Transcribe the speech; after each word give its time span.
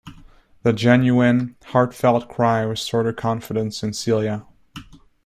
The 0.63 0.73
genuine, 0.73 1.57
heartfelt 1.65 2.27
cry 2.27 2.61
restored 2.61 3.05
her 3.05 3.13
confidence 3.13 3.83
in 3.83 3.93
Celia. 3.93 4.47